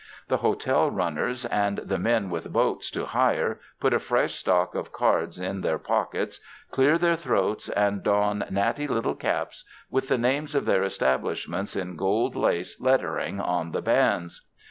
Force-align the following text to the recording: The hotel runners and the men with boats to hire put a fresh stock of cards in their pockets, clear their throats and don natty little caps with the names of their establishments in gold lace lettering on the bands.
The 0.29 0.37
hotel 0.37 0.89
runners 0.89 1.45
and 1.45 1.77
the 1.77 1.99
men 1.99 2.31
with 2.31 2.51
boats 2.51 2.89
to 2.89 3.05
hire 3.05 3.59
put 3.79 3.93
a 3.93 3.99
fresh 3.99 4.33
stock 4.33 4.73
of 4.73 4.91
cards 4.91 5.39
in 5.39 5.61
their 5.61 5.77
pockets, 5.77 6.39
clear 6.71 6.97
their 6.97 7.15
throats 7.15 7.69
and 7.69 8.01
don 8.01 8.43
natty 8.49 8.87
little 8.87 9.13
caps 9.13 9.63
with 9.91 10.07
the 10.07 10.17
names 10.17 10.55
of 10.55 10.65
their 10.65 10.81
establishments 10.83 11.75
in 11.75 11.97
gold 11.97 12.35
lace 12.35 12.81
lettering 12.81 13.39
on 13.39 13.73
the 13.73 13.81
bands. 13.83 14.41